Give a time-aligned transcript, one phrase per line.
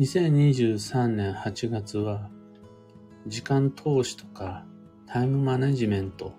[0.00, 2.30] 2023年8月は、
[3.26, 4.64] 時間投資とか
[5.06, 6.32] タイムマネジメント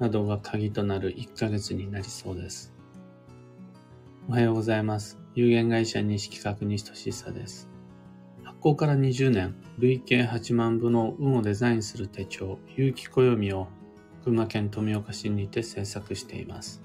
[0.00, 2.74] などが鍵となる1ヶ月になりそうです。
[4.28, 5.16] おはようございます。
[5.36, 7.68] 有限会社西企画西俊久です。
[8.42, 13.68] 発行から20年、累計8万部の運をデザインする手帳、有機暦を
[14.24, 16.82] 群馬県富岡市にて制作しています。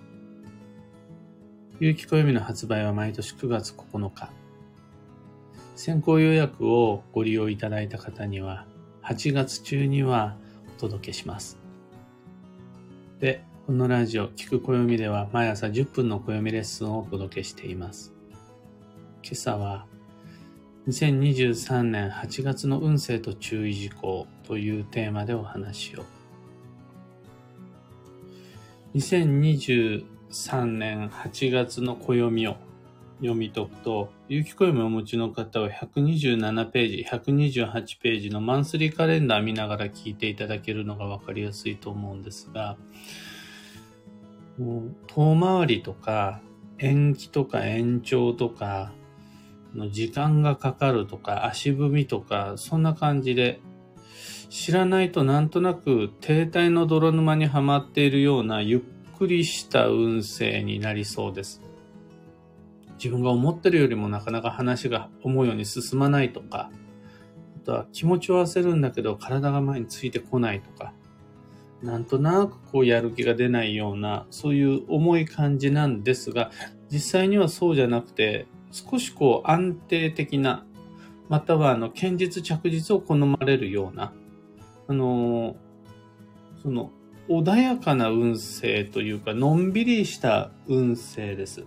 [1.79, 4.42] 有機暦の発売は毎年9月9日。
[5.75, 8.65] 先行予約をご利用いただいた方には、
[9.03, 10.37] 8月中には
[10.77, 11.57] お届けします。
[13.19, 18.13] で、このラジオ、聞く暦では毎朝10分の暦レッスンをお届けしています。
[19.23, 19.87] 今朝は、
[20.87, 26.03] 2023年8月の運勢と注意事項というテーマでお話を。
[28.93, 32.57] 2023年8月の暦を
[33.17, 42.77] 読み解くと、有機暦をお持ちの方は127ページ、128ページのマンスリーカレンダー見ながら聞いていただけるのがわかりやすいと思うんですが、
[44.57, 46.41] もう遠回りとか
[46.77, 48.91] 延期とか延長とか
[49.73, 53.59] の時間がかかるとか足踏みとかそんな感じで
[54.49, 61.61] 知らないとなんとなく停滞の泥沼にはまっているようなゆっくりした運勢になりそうです。
[63.03, 66.71] 自分が思ってるよりもなかなか話が思うように進まないとか、
[67.57, 70.93] あとは気持ちを焦るんだけど体が前についてこないとか、
[71.81, 76.49] なんとなくこうやる気が出ないような、そういう重い感じなんですが、
[76.89, 80.65] 実際にはそうじゃなくて、少しこう安定的な、
[81.27, 84.13] またはあの、堅実着実を好まれるような、
[84.87, 85.57] あの
[86.61, 86.91] その、
[87.27, 91.65] 穏やかな運勢というか、のんびりした運勢です。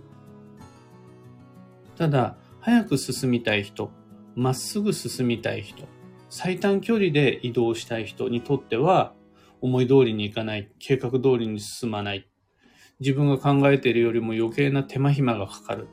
[1.97, 3.91] ただ、早く進みたい人、
[4.35, 5.87] まっすぐ進みたい人、
[6.29, 9.13] 最短距離で移動したい人にとっては、
[9.61, 12.27] 思い通りにいかない、計画通りに進まない、
[12.99, 15.87] 自分が考えているよりも余計な手間暇がかかる、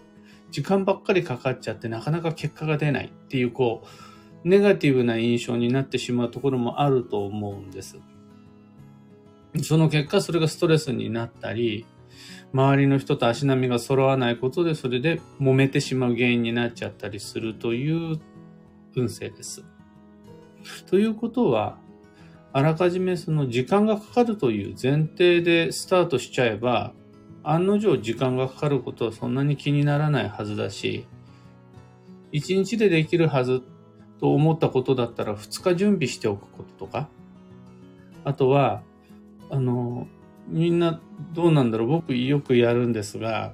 [0.50, 3.06] 時間ばっかりかかっちゃってなかなか結果が出ない。
[3.06, 3.82] っていう、こ
[4.44, 7.98] う、ネガティブな印象になってしまうところもあると思うんです。
[9.62, 11.86] その結果、それがストレスになったり、
[12.52, 18.20] 周りの人と足並みが揃わないことで、それで揉めてしまう原因になっちゃったりするという
[18.96, 19.64] 運勢です。
[20.86, 21.78] ということは、
[22.52, 26.92] あらかじめその時間がかかるという前提でスタートしちゃえば、
[27.42, 31.06] 案の定時間がかかることはそんなに気にならないはずだし、
[32.32, 33.62] 一日でできるはず
[34.20, 37.08] と思ったことだったら2日準備しておくこととか、
[38.24, 38.82] あとは、
[39.50, 40.06] あの、
[40.48, 41.00] みんな
[41.32, 41.88] どうなんだろう？
[41.88, 43.52] 僕よくやるんですが、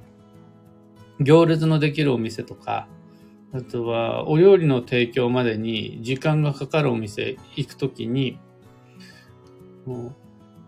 [1.20, 2.88] 行列のできるお店とか、
[3.52, 8.38] あとはお料理の提供までに時間がかかるお店行くときに、
[9.86, 10.14] もう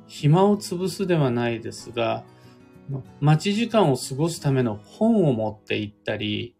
[0.06, 2.24] 暇を潰すではないですが、
[3.20, 6.54] 待ち時間を過ごすための本を持って行ったり、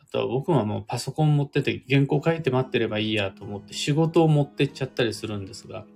[0.00, 5.86] あとは僕はもうパソコン持ってて原稿書いて待ってればいいやと思って仕事を持ってっちゃったりするんですが、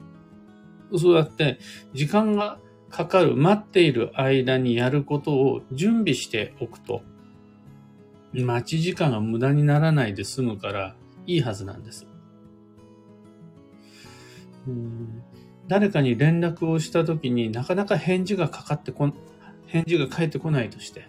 [0.97, 1.59] そうやって
[1.93, 2.59] 時間が
[2.91, 7.03] かかる待っている間にやることを準備しておくと、
[8.33, 10.95] 待ち時間が無駄にならないで済むから
[11.27, 12.07] いいはずなんです。
[15.69, 19.13] 誰かに連絡をしたときになかなか返事がかかってこ、
[19.67, 21.09] 返事が返ってこないとして、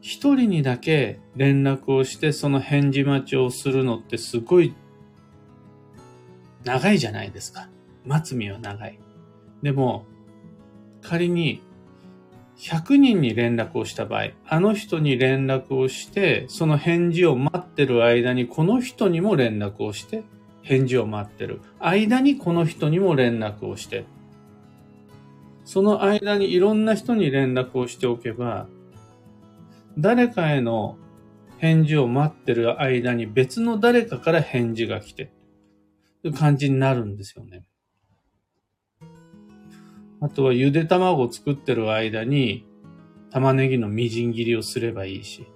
[0.00, 4.74] 一人にだけ連絡をしてその返事待ちをするのってすごい
[6.64, 7.68] 長いじゃないですか。
[8.04, 8.98] 待つ身は長い。
[9.66, 10.06] でも、
[11.02, 11.60] 仮に
[12.56, 20.22] 100人に連絡をした場合、あの人に連絡をして、その返事を待ってる間にこの人にも連絡をして、
[20.62, 21.62] 返事を待ってる。
[21.80, 24.04] 間にこの人にも連絡をして。
[25.64, 28.68] その間にいろんな人に連絡をしておけば、
[29.98, 30.96] 誰かへの
[31.58, 35.32] 返事を待ってる間に別の誰かから返事が来て、
[36.22, 37.64] という感じになるんですよね。
[40.26, 42.66] あとはゆで卵を作ってる間に
[43.30, 45.46] 玉ねぎのみじん切りをすればいいし。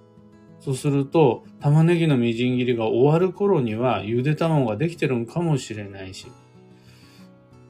[0.61, 6.27] そうすると、玉ねぎのみじん切りが終わる頃には、ゆで卵ができてるのかもしれないし、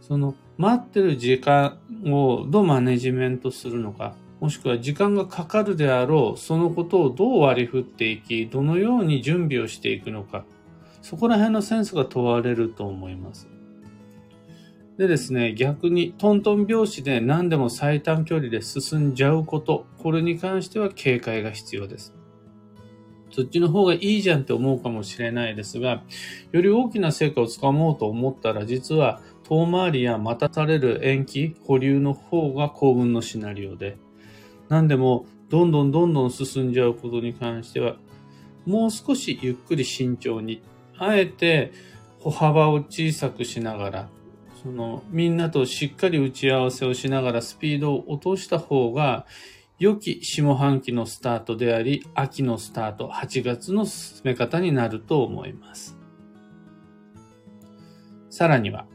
[0.02, 10.44] その、待ってる時間をどうマネジメントするのか、もしくは時間がかかるであろう、そのことをどう割り振っていき、どのように準備をしていくのか、
[11.02, 13.51] そこら辺のセンスが問われると思います。
[15.02, 22.16] でですね、逆にトントン拍子で何でも最短距離で進んじゃうこと、これに関しては警戒が必要です。
[23.32, 26.04] そっちの方がいいじゃんって思うかもしれないですが、
[26.52, 33.98] より大きな成果をつかもうと思ったら、実は遠回りや待たされる延期、保留の方が幸運のシナリオで、
[34.70, 37.96] 何でもどんどんどんどん進んじゃうことに関しては、
[38.68, 40.62] もう少しゆっくり慎重に、
[40.96, 41.72] あえて
[42.20, 44.10] 歩幅を小さくしながら、
[44.62, 49.26] そのみんなとしっかり打ち合わせをしながらスピードを落とした方が
[49.82, 55.98] 良き下半期のスタートであり、秋のスタート、8月の進め方になると思います。
[58.30, 58.86] さらには、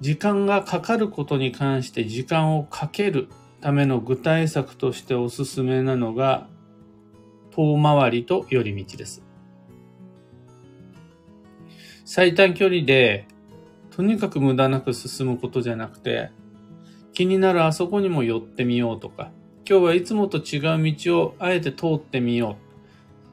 [0.00, 3.28] 時間がかかることに関して時間をかける
[3.60, 6.46] ための具体策としておすすめなのが、
[7.50, 9.24] 遠回りと寄り道です。
[12.12, 13.24] 最短距離で、
[13.92, 16.32] とにかく無駄なく進むことじゃなくて、
[17.12, 19.30] 気になるあそこにも寄ってみようとか、
[19.64, 22.56] 今日はいつもと違う道をあえて通ってみよ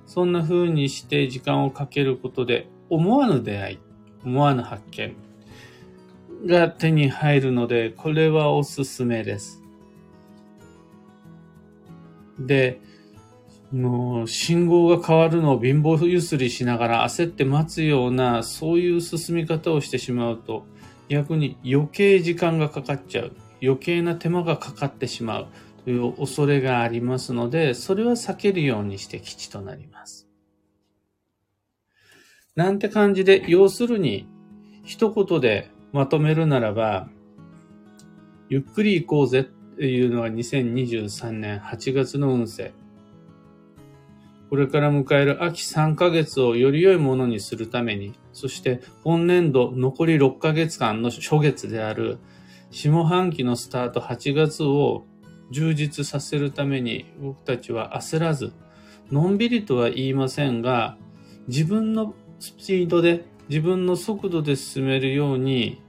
[0.05, 0.07] う。
[0.07, 3.79] そんな風にして時間をかけることで、思わぬ出会い、
[4.23, 5.15] 思わぬ発見
[6.45, 9.63] が手に入るので、これはおすすめです。
[12.37, 12.79] で、
[13.71, 20.65] もう信号が変わるのを貧乏ゆすりしながら焦って待つような、そういう進み方をしてしまうと、
[21.09, 23.31] 逆に余計時間がかかっちゃう。
[23.61, 25.47] 余計な手間がかかってしまう
[25.83, 30.27] という恐れがありますので、それは避けるようにして基地となります。
[32.55, 34.27] なんて感じで、要するに、
[34.83, 37.09] 一言でまとめるならば、
[38.49, 42.73] ゆっくり行こうぜっていうのが2023年8月の運勢。
[44.49, 52.19] これから迎える秋3ヶ月をより良いものにするために、そして本年度残り6ヶ月間の初月である
[52.71, 55.05] 下半期のスタート8月を
[55.51, 58.53] 充実させるために僕たちは焦らず、
[59.11, 60.97] のんびりとは言いませんが、
[61.47, 65.81] 自分のスピードで、自分の速度で進めるように、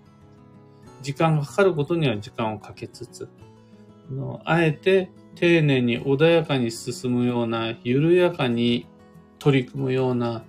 [1.02, 3.28] 時間がかかることには時間をかけつつ、
[4.44, 8.88] あえて丁寧に穏やかに進むような、緩やかに
[9.38, 10.42] 取り組むような、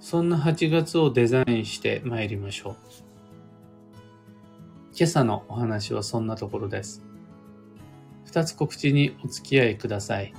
[0.00, 2.76] そんな8月をデザインして参りましょう。
[4.94, 7.02] 今朝のお話はそんなところです。
[8.26, 10.34] 二つ告知にお付き合いください。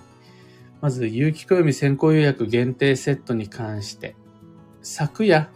[0.81, 4.15] まず、有機暦先行予約限定セットに関して、
[4.83, 5.49] 昨夜、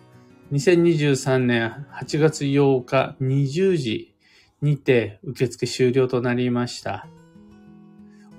[0.52, 4.16] 2023年8月8日20時
[4.64, 7.06] にて受付終了となりました。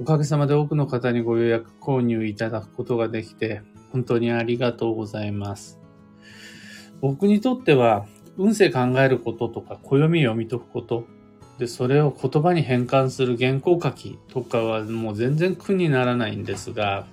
[0.00, 3.60] おかげさまで多くの方にご予約購入いただくことができて、
[3.92, 5.78] 本当にありがとうございます。
[7.02, 8.06] 僕にとっては、
[8.38, 11.04] 運勢考えることとか、暦読み解くこと、
[11.58, 17.06] で、それを言葉に変換する原稿書きとかはもう全然苦にならないんですが、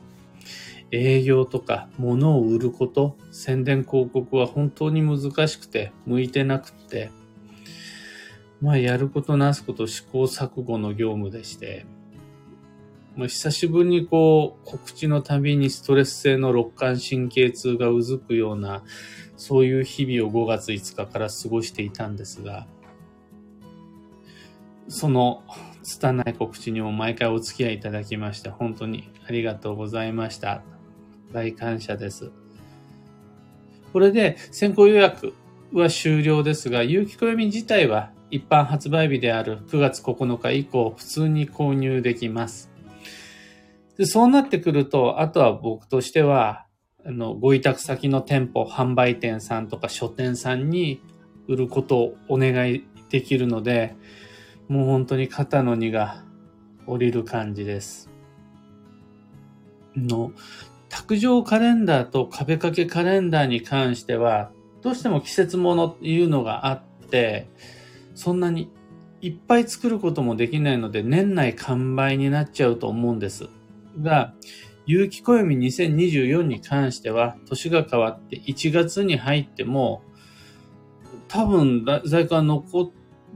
[0.89, 7.09] 営業とか物を売ること、宣伝広告は本当に難しくて、向いてなくって、
[8.61, 11.85] まあやることなすこと試行錯誤の業務でして、
[13.17, 18.83] まあ、久しぶりにこう告知のたびにストレス性の肋間神経痛がうずくような
[19.37, 22.67] そういう日々を5月5日から過ごしていたんですが、
[24.87, 25.43] その
[25.83, 30.61] 拙い告知にも毎回お付き合いいただきまして、本当にありがとうございました。
[31.31, 32.31] 大感謝です。
[33.93, 35.33] これで先行予約
[35.73, 42.76] は終了ですが、有機暦自体は一般発売日である9月9日以降、普通に購入できます。
[43.97, 46.65] でそうなってくると、あとは僕としては、
[47.05, 51.01] あの、ご委託先の店舗、販売店さんとか書店さんに
[51.47, 53.95] 売ることをお願いできるので、
[54.67, 56.23] もう本当に肩の荷が
[56.85, 58.09] 降りる感じです。
[59.95, 60.31] の、
[60.89, 64.51] 卓上カレンダーと壁掛けカレンダーに関しては、
[64.81, 67.47] どうしても季節物っていうのがあって、
[68.15, 68.69] そんなに
[69.21, 73.49] いっぱい作ることもできないので、年内完売になっちゃうと思うんです。
[74.01, 74.33] が、
[74.85, 80.01] 有機暦2024に関しては、年が変わって1月に入っても、
[81.27, 82.93] 多分在庫は残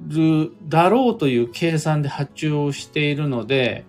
[0.08, 3.86] るだろうという計算で発注をしているので、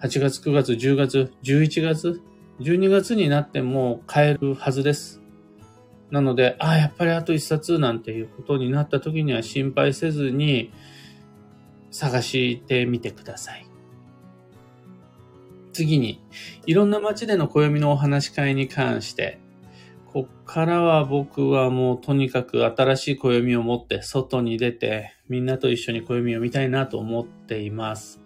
[0.00, 2.20] 8月、9月、10月、11月、
[2.60, 5.20] 12月になっても買えるはずです。
[6.10, 10.72] なので、ああ、やっぱりあと1冊なんていうことになった時には心配せずに
[11.90, 13.67] 探してみてください。
[15.72, 16.22] 次に、
[16.66, 19.40] いろんな街での暦のお話し会に関して、
[20.06, 28.20] こっからは僕はもうとにかく新しい暦を持って外に出て、みんなと一緒に暦を見たいなと思っています。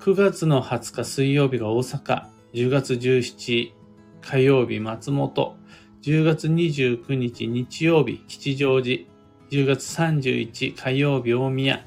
[0.00, 3.72] 9月の20日水曜日が大阪、10月17
[4.20, 5.56] 火曜日松本、
[6.02, 9.04] 10月29日日曜日吉祥寺、
[9.50, 11.84] 10月31火曜日大宮、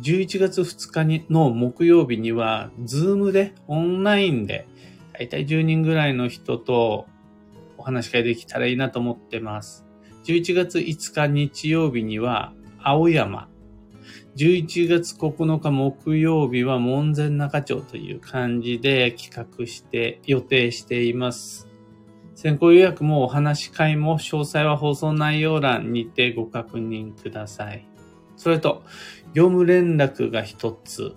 [0.00, 4.66] 11月2日にの木曜日には、ズームで、オンラインで、
[5.12, 7.06] だいたい10人ぐらいの人と
[7.76, 9.84] お話し会できたらいいなと思ってます。
[10.24, 13.48] 11月5日日曜日には、青山。
[14.36, 21.68] 11月9日木曜日は門前仲町という感じで企画して予定しています。
[22.34, 27.86] 先行予約もお話し会も詳細は放送内容欄にてご確認ください。
[28.36, 28.82] それと、
[29.34, 31.14] 業務連絡が一つ。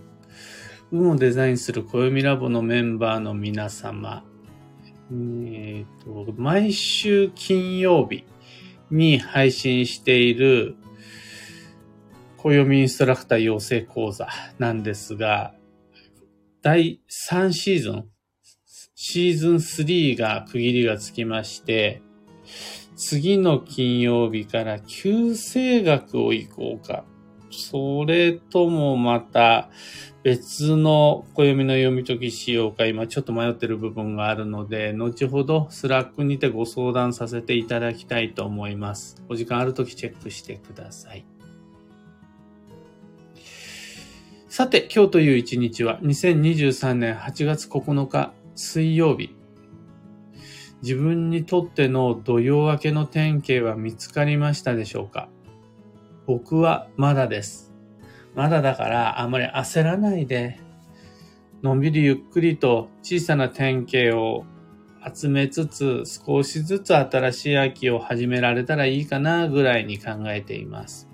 [0.91, 4.23] 運をデザインする暦ラボのメンバーの皆様。
[5.11, 8.25] えーと、毎週金曜日
[8.89, 10.75] に配信している
[12.37, 14.27] 暦インストラクター養成講座
[14.59, 15.53] なんですが、
[16.61, 18.05] 第3シーズン、
[18.95, 22.01] シーズン3が区切りがつきまして、
[22.95, 27.03] 次の金曜日から九星学を行こうか。
[27.55, 29.69] それともまた
[30.23, 39.21] 別の暦の読み解きしようか今ちょっと迷ってる部分があるので、後ほど Slack にてご相談させていただきたいと思います。
[39.29, 41.25] お時間あるときチェックしてください。
[44.47, 49.35] さて、今日という一日は2023年8月9日水曜日。
[50.81, 55.29] 自分にとっての土曜明けの典型は見つかりましたでしょうか？
[56.27, 57.73] 僕はまだです。
[58.33, 60.59] まだだからあまり焦らないで、
[61.61, 64.45] のんびりゆっくりと小さな典型を
[65.05, 71.07] 集めつつ少しずつ新しい秋を始められたらいいかなぐらいに考えています。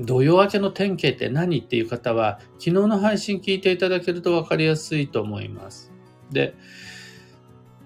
[0.00, 5.92] 土曜明けの典型って何っていう方は昨日の配信聞いていただけるとわかりやすいと思います。
[6.30, 6.54] で、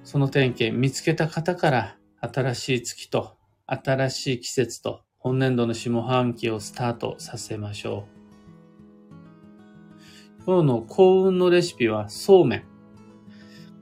[0.05, 8.09] その典型見つけた方から新しい月と新しい季節と本年度の下半期をスタートさせましょ
[10.41, 10.45] う。
[10.45, 12.65] 今日の幸運のレシピはそうめん。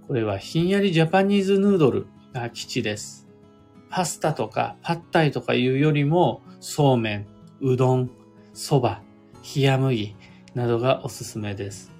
[0.06, 3.26] これはひんやりジャパニーズヌードルが基地です。
[3.88, 7.26] パスタとかパッタイとかいうよりもそうめん、
[7.62, 8.10] うどん、
[8.52, 9.00] そば、
[9.56, 10.16] 冷麦
[10.54, 11.90] などがおすすめです。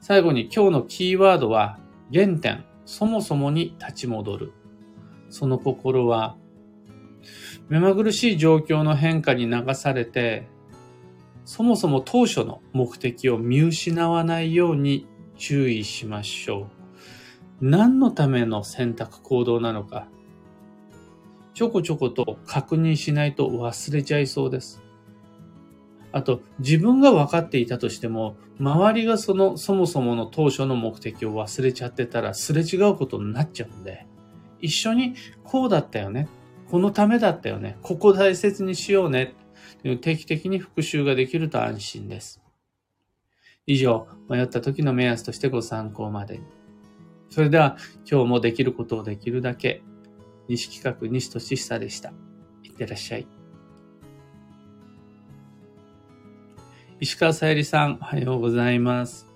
[0.00, 1.78] 最後に今日のキーワードは
[2.12, 4.52] 原点、そもそもに立ち戻る。
[5.30, 6.36] その心は
[7.68, 10.48] 目まぐるしい状況の変化に流されて、
[11.44, 15.06] そもそも当初の目的を見失わないように
[15.36, 16.68] 注意しましょ
[17.60, 17.66] う。
[17.68, 20.08] 何のための選択行動なのか、
[21.54, 24.82] ちょこちょこと確認しないと忘れちゃいそうです。
[26.12, 34.06] あと、自分が分かっていたとしても、周りがその、そもそもの当初の目的を忘れちゃってたら、すれ違うことになっちゃうんで、
[34.60, 35.14] 一緒に
[35.44, 36.28] こうだったよね。
[36.70, 37.78] このためだったよね。
[37.82, 39.34] ここ大切にしようね。
[40.00, 42.42] 定期的に復習ができると安心です。
[43.66, 46.44] 以上、迷った時の目安としてご参考までに。
[47.30, 47.76] それでは、
[48.10, 49.82] 今日もできることをできるだけ、
[50.48, 52.12] 西企画西俊久でした。
[52.62, 53.26] いってらっしゃい。
[57.00, 59.26] 石川さゆりさん、おはようございます。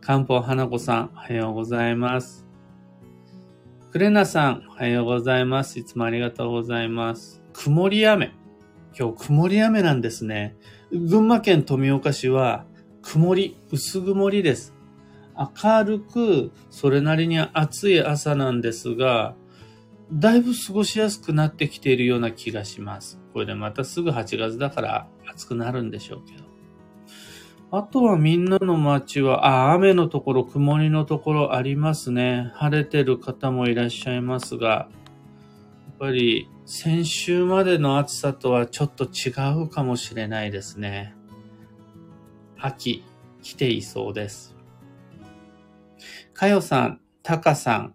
[0.00, 2.51] 漢方花子さん、おはようございます。
[3.92, 5.78] クレナさん、おはようございます。
[5.78, 7.42] いつもありがとうございます。
[7.52, 8.32] 曇り雨。
[8.98, 10.56] 今日曇り雨なんですね。
[10.90, 12.64] 群馬県富岡市は
[13.02, 14.72] 曇り、薄曇りです。
[15.62, 19.34] 明るく、それなりに暑い朝なんですが、
[20.10, 23.20] だいぶ過ごしやすくなってきているような気がします。
[23.34, 26.51] これでまたすぐ8月だから暑くなるんでしょうけど。
[27.74, 32.50] あとはみんなの街は、あ、雨のところ、曇りのところありますね。
[32.54, 34.88] 晴れてる方もいらっしゃいますが、や
[35.92, 39.30] っぱり先週までの暑さとはちょっと違
[39.62, 41.14] うかもしれないですね。
[42.58, 43.02] 秋、
[43.40, 44.54] 来ていそうです。
[46.34, 47.94] かよさん、たかさん、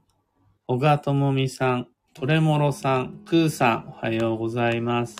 [0.65, 5.17] 小川ともみさん、トレモロさん、クーさん、おはようございます。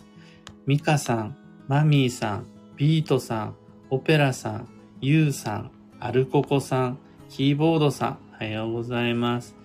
[0.66, 1.38] ミカさん、
[1.68, 3.56] マミーさん、ビートさん、
[3.90, 4.68] オペラさん、
[5.00, 9.56] ユウさん、アルココさん、キーボードさん、おはようございます。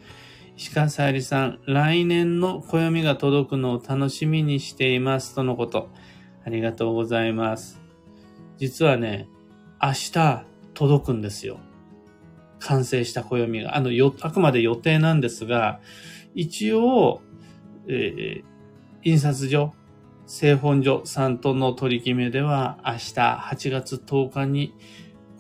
[0.57, 5.89] 石川さゆりさん、来年の暦が届くのを楽しみにしていますとのこと。
[6.47, 7.83] ありがとうございます。
[8.59, 9.29] 実はね、
[9.83, 11.59] 明日届くんですよ。
[12.61, 13.77] 完成した暦が。
[13.77, 15.81] あの、よ、あくまで予定なんですが、
[16.37, 17.23] 一応、
[17.89, 18.45] えー、
[19.03, 19.75] 印刷所、
[20.27, 24.75] 製本所さんとの取り決めでは明日8月10日に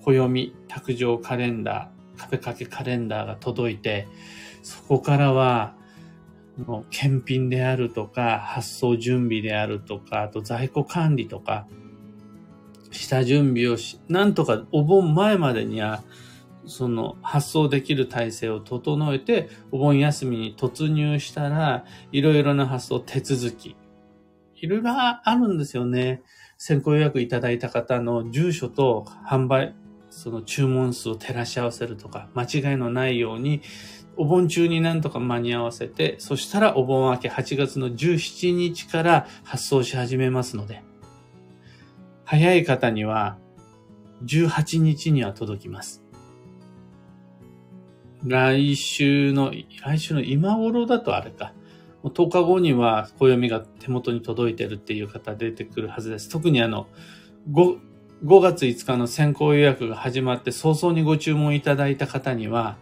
[0.04, 4.06] 暦卓上カレンダー壁掛けカレンダーが届いて、
[4.62, 5.74] そこからは、
[6.90, 11.66] 検品であるとか、発送準備であるとか、あと在庫管理とか、
[12.90, 16.02] 下準備をし、なんとかお盆前までには、
[16.66, 23.74] その発送できる体制を整えて、お盆休みに突入したら、いろいろな発送手続き、
[24.62, 26.22] いろいろあるんですよね。
[26.56, 29.74] 先行予約いただいた方の住所と販売、
[30.08, 33.60] その注文数を照らし合わせるとか、間違いのないように、
[34.16, 40.84] お盆中になんとか間に合わせて、そしたらお盆明け8月の17日から発送し始めますので、
[42.24, 43.38] 早い方には
[44.24, 46.04] 18日には届きます。
[48.24, 49.52] 来週の、
[49.84, 51.52] 来週の今頃だとあれか。
[52.08, 56.28] 10日後には暦が手元に届いてるっていう方出てくるはずです。
[56.28, 56.88] 特にあの、
[57.50, 57.78] 5,
[58.24, 62.76] 5月5日の先行予約が始まって早々にご注文いただいた方には、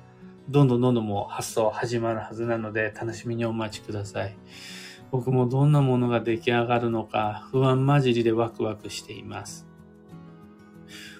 [0.49, 4.37] どんどんどんどんもう発送始まるはずなので、楽しみにお待ちください。
[5.11, 9.67] 僕もどんなものが出来上がるのか、不安混じりでワクワクしています。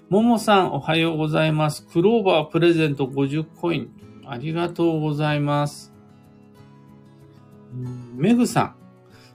[0.09, 1.87] ももさん、おはようございます。
[1.87, 3.91] クローバープレゼント50コイン。
[4.27, 5.93] ありがとうございます。
[7.73, 8.75] メグさん、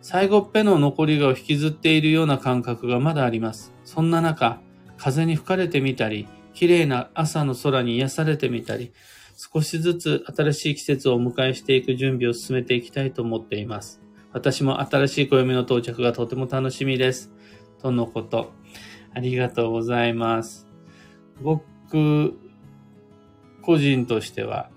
[0.01, 3.73] 最後っぺの残りがを引きずっているような感覚がまだあります。
[3.85, 4.59] そんな中、
[4.97, 8.93] 風に吹かれてみたり、綺麗な朝の空に癒されてみたり、
[9.37, 14.01] 少しずつ新しい季節をお迎えしていく準備を進めていきたいと思っています。
[14.31, 17.31] 私も新しい暦の到着がとても楽しみです。
[17.81, 18.51] とのこと。
[19.13, 20.67] ありがとうございます。
[21.41, 22.33] 僕、
[23.61, 24.69] 個人としては、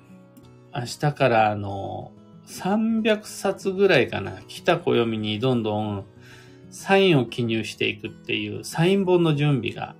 [0.75, 2.13] 明日からあの、
[2.49, 6.05] 300冊ぐらいかな、来た暦にどんどん
[6.71, 9.95] サインを記入していくっていうサイン本の準備が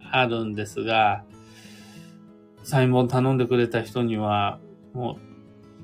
[0.00, 1.24] あるんですが、
[2.62, 4.60] サイン本頼んでくれた人には、
[4.92, 5.16] もう、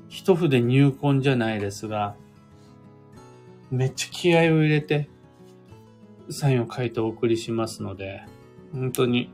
[0.07, 2.15] 一筆入魂じゃないですが、
[3.69, 5.09] めっちゃ気合を入れて、
[6.29, 8.23] サインを書いてお送りしますので、
[8.71, 9.29] 本当に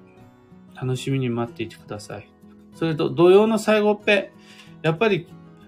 [0.76, 2.28] 楽しみに待っていてください。
[2.74, 4.32] それと、土曜の最後っぺ、
[4.82, 5.28] やっぱり、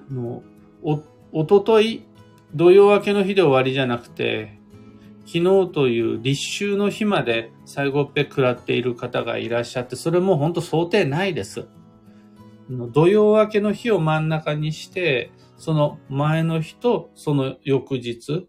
[0.09, 0.54] もう、
[0.85, 2.05] お、おととい、
[2.53, 4.59] 土曜明けの日で終わりじゃなくて、
[5.25, 5.43] 昨日
[5.73, 11.67] という立秋の日まで最後っぺ食らっている方がいらっしゃって、それも本当想定ないです。
[12.69, 18.47] 土曜明けの日を真ん中にして、その前の日とその翌日、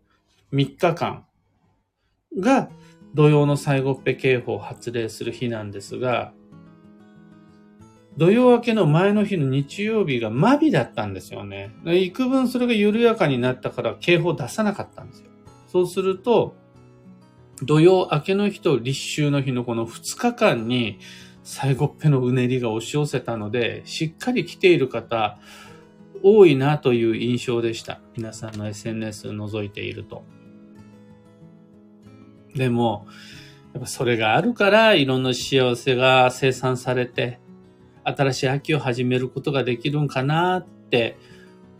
[0.52, 1.24] 3日間
[2.38, 2.68] が
[3.14, 6.34] 土曜の最後っぺ警報を発令する日なんですが、
[8.16, 11.74] 土曜明けの前の日の日曜日がマビだったんですよね。
[11.84, 15.26] 幾分それが緩やかになったから警報出さなかったんですよ。
[15.66, 16.56] そうすると、
[17.62, 20.98] 土曜明けの日と立秋の日のこの2日間に
[21.42, 25.38] 最後っぺのうねりが押し寄せたので、しっかり来ている方、
[26.22, 28.00] 多いなという印象でした。
[28.16, 30.24] 皆さんの SNS 覗いていると。
[32.54, 33.06] でも、
[33.74, 37.38] やっぱそれがあるから、いろんな幸せが生産されて、
[38.06, 41.18] 新しい秋を始めることができるんかなって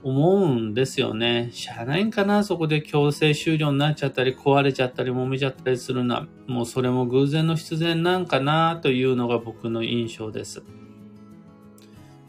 [0.02, 1.50] 思うんですよね。
[1.52, 10.62] しゃあないんかなそこで強制終了になっちゃったり、壊れちゃったり、揉めちゃったりするのは、もうそれも偶然の必然なんかなというのが僕の印象です。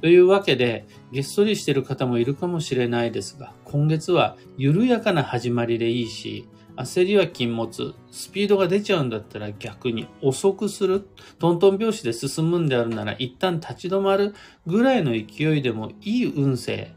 [0.01, 7.95] というわけで、げっそりしてる方もいるかもしれないですが、今月は緩やかな始まりでいいし、焦りは禁物。
[8.11, 11.07] スピードが出ちゃうんだったら逆に遅くする。
[11.39, 14.35] トントン拍子で進むんであるなら一旦立ち止まる
[14.65, 16.93] ぐらいの勢いでもいい運勢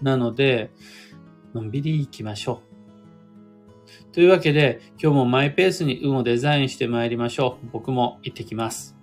[0.00, 0.70] なので、
[1.54, 2.62] のんびり行きましょ
[4.10, 4.14] う。
[4.14, 7.66] というわけで、今日もマイペースに運をデザインして参りましょう。
[7.72, 9.01] 僕も行ってきます。